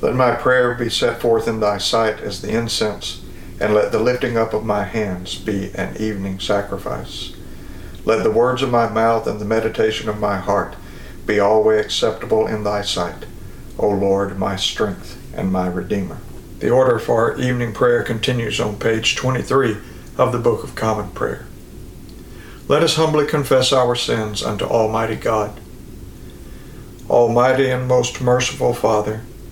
[0.00, 3.22] Let my prayer be set forth in thy sight as the incense,
[3.60, 7.34] and let the lifting up of my hands be an evening sacrifice.
[8.06, 10.74] Let the words of my mouth and the meditation of my heart
[11.26, 13.26] be always acceptable in thy sight,
[13.78, 16.18] O Lord, my strength and my Redeemer.
[16.60, 19.76] The order for our evening prayer continues on page 23
[20.16, 21.46] of the Book of Common Prayer.
[22.68, 25.60] Let us humbly confess our sins unto Almighty God.
[27.08, 29.22] Almighty and most merciful Father,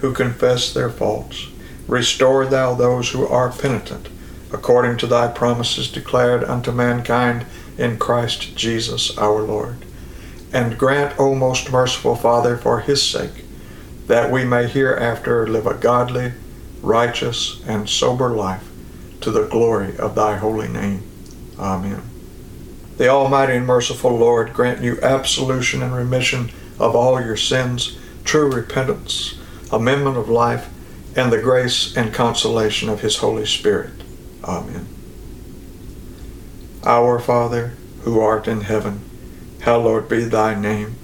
[0.00, 1.48] who confess their faults.
[1.86, 4.08] Restore thou those who are penitent,
[4.52, 9.76] according to thy promises declared unto mankind in Christ Jesus our Lord.
[10.52, 13.44] And grant, O most merciful Father, for his sake,
[14.06, 16.32] that we may hereafter live a godly,
[16.82, 18.68] righteous, and sober life
[19.20, 21.02] to the glory of thy holy name.
[21.58, 22.02] Amen.
[22.96, 28.50] The Almighty and merciful Lord grant you absolution and remission of all your sins, true
[28.50, 29.37] repentance,
[29.72, 30.68] amendment of life,
[31.16, 33.92] and the grace and consolation of His Holy Spirit.
[34.44, 34.86] Amen.
[36.84, 39.00] Our Father, who art in heaven,
[39.60, 40.94] hallowed be thy name.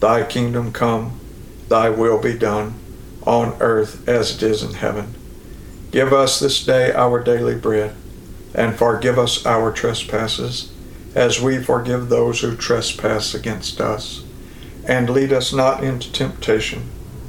[0.00, 1.20] Thy kingdom come,
[1.68, 2.74] thy will be done,
[3.24, 5.14] on earth as it is in heaven.
[5.90, 7.94] Give us this day our daily bread,
[8.54, 10.72] and forgive us our trespasses,
[11.14, 14.24] as we forgive those who trespass against us.
[14.88, 16.88] And lead us not into temptation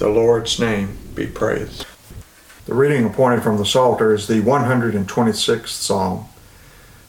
[0.00, 1.84] The Lord's name be praised.
[2.64, 6.24] The reading appointed from the Psalter is the 126th Psalm,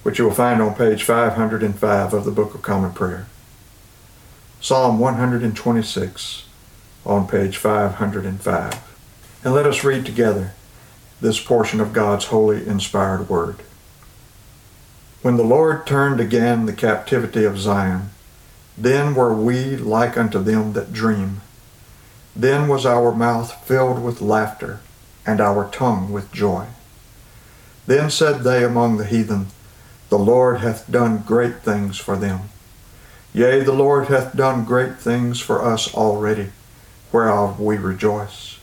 [0.04, 3.28] which you will find on page 505 of the Book of Common Prayer.
[4.60, 6.44] Psalm 126
[7.06, 8.74] on page 505.
[9.46, 10.52] And let us read together
[11.22, 13.62] this portion of God's holy inspired word.
[15.22, 18.10] When the Lord turned again the captivity of Zion,
[18.78, 21.40] then were we like unto them that dream.
[22.36, 24.80] Then was our mouth filled with laughter,
[25.26, 26.68] and our tongue with joy.
[27.88, 29.48] Then said they among the heathen,
[30.10, 32.50] The Lord hath done great things for them.
[33.34, 36.52] Yea, the Lord hath done great things for us already,
[37.12, 38.60] whereof we rejoice.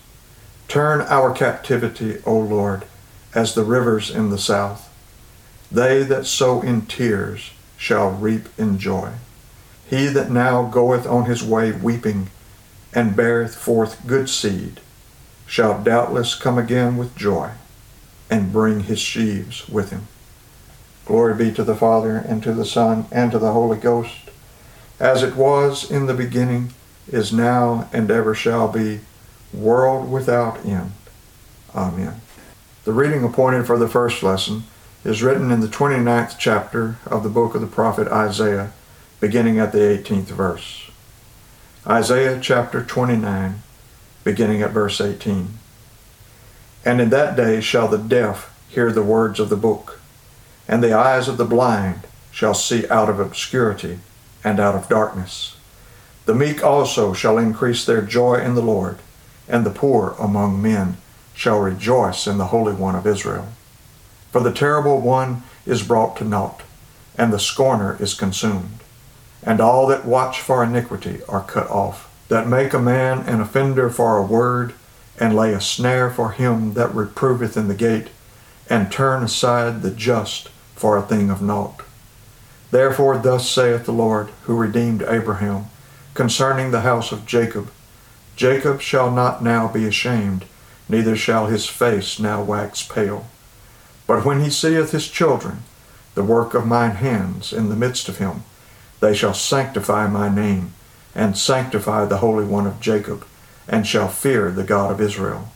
[0.67, 2.85] Turn our captivity, O Lord,
[3.33, 4.87] as the rivers in the south.
[5.71, 9.13] They that sow in tears shall reap in joy.
[9.89, 12.29] He that now goeth on his way weeping,
[12.93, 14.79] and beareth forth good seed,
[15.45, 17.51] shall doubtless come again with joy,
[18.29, 20.07] and bring his sheaves with him.
[21.05, 24.29] Glory be to the Father, and to the Son, and to the Holy Ghost,
[24.99, 26.71] as it was in the beginning,
[27.07, 28.99] is now, and ever shall be,
[29.53, 30.91] world without end.
[31.73, 32.21] Amen.
[32.83, 34.63] The reading appointed for the first lesson
[35.03, 38.71] is written in the 29th chapter of the book of the prophet Isaiah,
[39.19, 40.91] beginning at the 18th verse.
[41.89, 43.63] Isaiah chapter 29,
[44.23, 45.57] beginning at verse 18.
[46.85, 49.99] And in that day shall the deaf hear the words of the book,
[50.67, 54.01] and the eyes of the blind shall see out of obscurity
[54.43, 55.57] and out of darkness.
[56.27, 58.99] The meek also shall increase their joy in the Lord,
[59.47, 60.97] and the poor among men
[61.33, 63.47] shall rejoice in the Holy One of Israel.
[64.31, 66.61] For the terrible one is brought to naught,
[67.17, 68.79] and the scorner is consumed
[69.43, 73.89] and all that watch for iniquity are cut off, that make a man an offender
[73.89, 74.73] for a word,
[75.19, 78.07] and lay a snare for him that reproveth in the gate,
[78.69, 81.81] and turn aside the just for a thing of naught.
[82.71, 85.65] Therefore thus saith the Lord, who redeemed Abraham,
[86.13, 87.71] concerning the house of Jacob,
[88.35, 90.45] Jacob shall not now be ashamed,
[90.87, 93.25] neither shall his face now wax pale.
[94.07, 95.63] But when he seeth his children,
[96.15, 98.43] the work of mine hands in the midst of him,
[98.99, 100.73] they shall sanctify my name,
[101.15, 103.25] and sanctify the Holy One of Jacob,
[103.67, 105.49] and shall fear the God of Israel.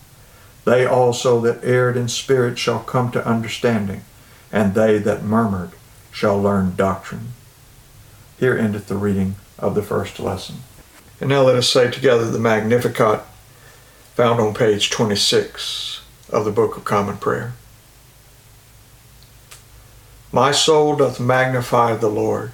[0.65, 4.03] They also that erred in spirit shall come to understanding,
[4.51, 5.71] and they that murmured
[6.11, 7.33] shall learn doctrine.
[8.39, 10.57] Here endeth the reading of the first lesson.
[11.19, 13.21] And now let us say together the Magnificat
[14.15, 17.53] found on page 26 of the Book of Common Prayer.
[20.31, 22.53] My soul doth magnify the Lord,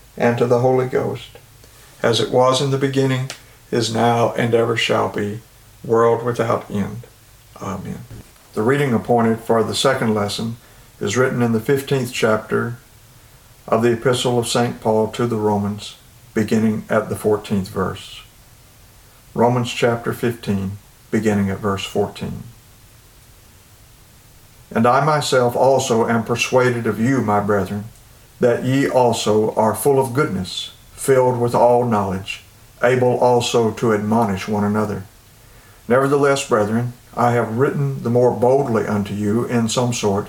[0.17, 1.37] and to the Holy Ghost,
[2.03, 3.29] as it was in the beginning,
[3.71, 5.41] is now, and ever shall be,
[5.83, 7.07] world without end.
[7.61, 8.03] Amen.
[8.53, 10.57] The reading appointed for the second lesson
[10.99, 12.77] is written in the 15th chapter
[13.67, 14.81] of the Epistle of St.
[14.81, 15.95] Paul to the Romans,
[16.33, 18.21] beginning at the 14th verse.
[19.33, 20.73] Romans chapter 15,
[21.09, 22.43] beginning at verse 14.
[24.73, 27.85] And I myself also am persuaded of you, my brethren,
[28.41, 32.43] that ye also are full of goodness, filled with all knowledge,
[32.83, 35.03] able also to admonish one another.
[35.87, 40.27] Nevertheless, brethren, I have written the more boldly unto you in some sort,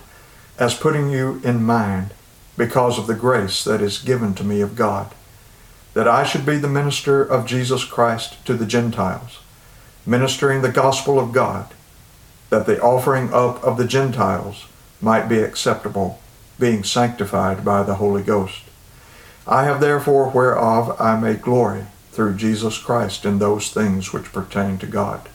[0.59, 2.13] as putting you in mind,
[2.57, 5.15] because of the grace that is given to me of God,
[5.95, 9.39] that I should be the minister of Jesus Christ to the Gentiles,
[10.05, 11.73] ministering the gospel of God
[12.51, 14.67] that the offering up of the Gentiles
[15.01, 16.21] might be acceptable,
[16.59, 18.63] being sanctified by the Holy Ghost.
[19.47, 24.79] I have therefore whereof I may glory through Jesus Christ in those things which pertain
[24.79, 25.29] to God.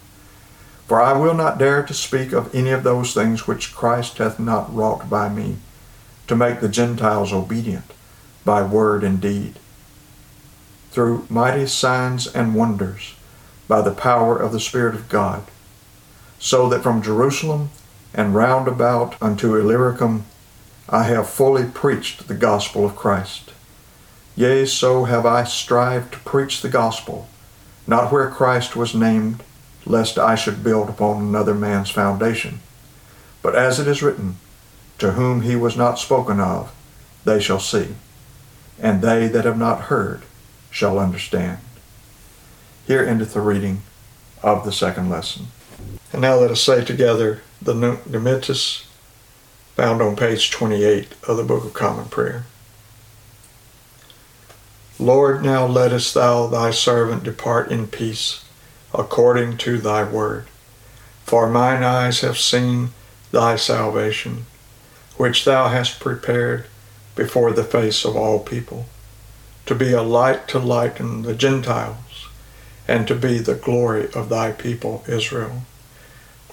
[0.88, 4.40] For I will not dare to speak of any of those things which Christ hath
[4.40, 5.58] not wrought by me,
[6.28, 7.94] to make the Gentiles obedient
[8.46, 9.60] by word and deed,
[10.92, 13.16] through mighty signs and wonders,
[13.68, 15.44] by the power of the Spirit of God
[16.40, 17.70] so that from Jerusalem
[18.14, 20.26] and round about unto Illyricum
[20.90, 23.52] I have fully preached the gospel of Christ.
[24.36, 27.28] Yea, so have I strived to preach the gospel,
[27.86, 29.44] not where Christ was named,
[29.86, 32.60] lest I should build upon another man's foundation.
[33.42, 34.38] But as it is written,
[35.00, 36.74] To whom he was not spoken of,
[37.26, 37.96] they shall see,
[38.80, 40.22] and they that have not heard
[40.72, 41.58] shall understand.
[42.86, 43.82] Here endeth the reading
[44.42, 45.48] of the second lesson.
[46.14, 48.06] And now let us say together the Nunc
[49.78, 52.46] found on page 28 of the Book of Common Prayer.
[54.98, 58.44] Lord, now lettest thou thy servant depart in peace,
[58.92, 60.48] according to thy word.
[61.26, 62.90] For mine eyes have seen
[63.32, 64.48] thy salvation,
[65.16, 66.66] which thou hast prepared
[67.16, 68.88] before the face of all people,
[69.68, 72.28] to be a light to lighten the Gentiles,
[72.88, 75.62] and to be the glory of thy people Israel.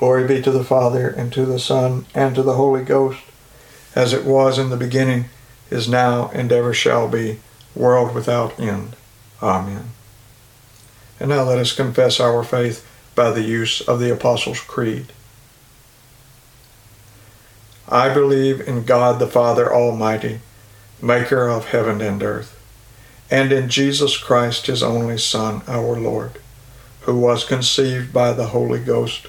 [0.04, 3.22] Glory be to the Father, and to the Son, and to the Holy Ghost,
[3.94, 5.30] as it was in the beginning,
[5.70, 7.40] is now, and ever shall be,
[7.74, 8.96] world without end.
[9.42, 9.92] Amen.
[11.18, 15.06] And now let us confess our faith by the use of the Apostles' Creed.
[17.88, 20.40] I believe in God the Father Almighty,
[21.00, 22.54] maker of heaven and earth,
[23.30, 26.32] and in Jesus Christ, his only Son, our Lord,
[27.00, 29.28] who was conceived by the Holy Ghost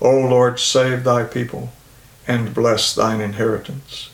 [0.00, 1.70] O Lord, save thy people,
[2.26, 4.10] and bless thine inheritance.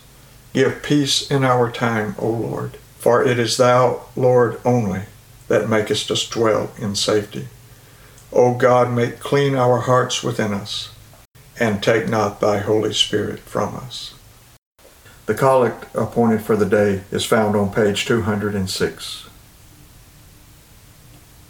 [0.53, 5.03] Give peace in our time, O Lord, for it is thou, Lord, only,
[5.49, 7.49] that makest us dwell in safety.
[8.33, 10.91] O God, make clean our hearts within us,
[11.59, 14.15] and take not thy Holy Spirit from us.
[15.27, 19.29] The collect appointed for the day is found on page 206.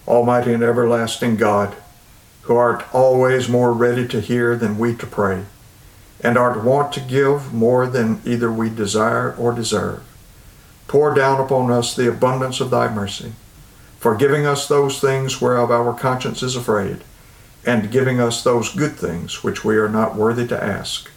[0.06, 1.74] Almighty and everlasting God,
[2.42, 5.44] who art always more ready to hear than we to pray,
[6.20, 10.02] and art wont to give more than either we desire or deserve,
[10.88, 13.32] pour down upon us the abundance of thy mercy,
[13.98, 16.98] forgiving us those things whereof our conscience is afraid,
[17.64, 21.10] and giving us those good things which we are not worthy to ask,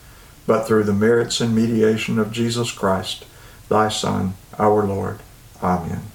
[0.45, 3.25] but through the merits and mediation of Jesus Christ,
[3.67, 5.19] thy Son, our Lord.
[5.63, 6.14] Amen.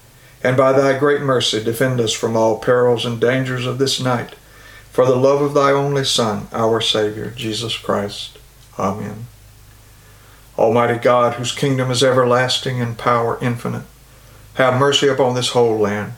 [0.43, 4.35] and by thy great mercy defend us from all perils and dangers of this night,
[4.91, 8.37] for the love of thy only Son, our Savior, Jesus Christ.
[8.79, 9.27] Amen.
[10.57, 13.85] Almighty God, whose kingdom is everlasting and power infinite,
[14.55, 16.13] have mercy upon this whole land,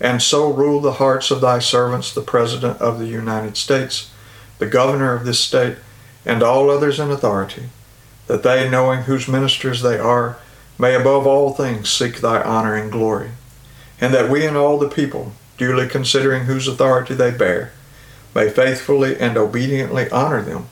[0.00, 4.10] and so rule the hearts of thy servants, the President of the United States,
[4.58, 5.76] the Governor of this state,
[6.24, 7.64] and all others in authority,
[8.26, 10.38] that they, knowing whose ministers they are,
[10.78, 13.30] may above all things seek thy honor and glory
[14.02, 17.72] and that we and all the people, duly considering whose authority they bear,
[18.34, 20.66] may faithfully and obediently honor them,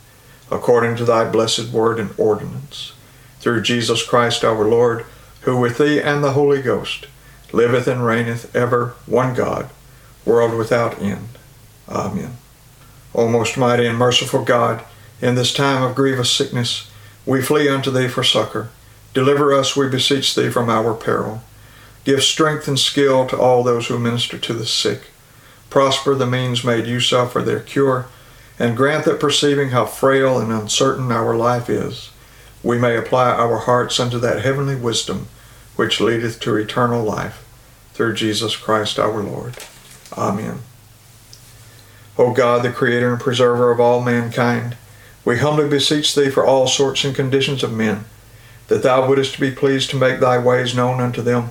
[0.50, 2.92] according to thy blessed word and ordinance.
[3.38, 5.06] Through Jesus Christ our Lord,
[5.42, 7.06] who with thee and the Holy Ghost
[7.52, 9.70] liveth and reigneth ever one God,
[10.25, 11.28] world without end.
[11.88, 12.37] Amen.
[13.14, 14.82] O most mighty and merciful God,
[15.22, 16.90] in this time of grievous sickness,
[17.25, 18.70] we flee unto thee for succor.
[19.14, 21.44] Deliver us, we beseech thee, from our peril.
[22.04, 25.09] Give strength and skill to all those who minister to the sick.
[25.69, 28.07] Prosper the means made use of for their cure,
[28.59, 32.11] and grant that perceiving how frail and uncertain our life is,
[32.62, 35.28] we may apply our hearts unto that heavenly wisdom
[35.76, 37.47] which leadeth to eternal life,
[37.95, 39.57] through Jesus Christ our Lord.
[40.12, 40.61] Amen.
[42.19, 44.76] O God, the Creator and Preserver of all mankind,
[45.25, 48.04] we humbly beseech Thee for all sorts and conditions of men,
[48.69, 51.50] that Thou wouldest be pleased to make Thy ways known unto them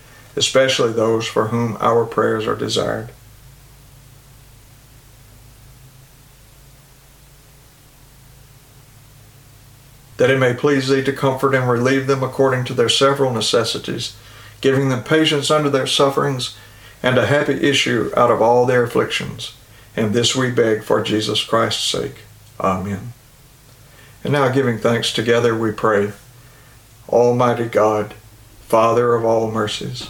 [0.35, 3.09] especially those for whom our prayers are desired.
[10.17, 14.15] That it may please thee to comfort and relieve them according to their several necessities,
[14.61, 16.55] giving them patience under their sufferings
[17.01, 19.55] and a happy issue out of all their afflictions.
[19.95, 22.19] And this we beg for Jesus Christ's sake.
[22.59, 23.13] Amen.
[24.23, 26.13] And now, giving thanks together, we pray
[27.09, 28.13] Almighty God,
[28.67, 30.09] Father of all mercies,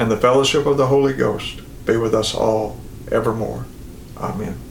[0.00, 2.80] and the fellowship of the Holy Ghost be with us all
[3.12, 3.66] evermore.
[4.16, 4.69] Amen.